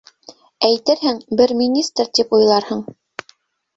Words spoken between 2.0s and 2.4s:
тип